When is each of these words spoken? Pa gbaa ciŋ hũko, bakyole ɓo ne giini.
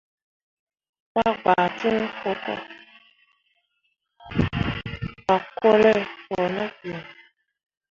Pa 1.13 1.23
gbaa 1.39 1.65
ciŋ 1.77 1.97
hũko, 2.19 2.53
bakyole 5.25 5.93
ɓo 6.27 6.43
ne 6.55 6.65
giini. 6.77 7.01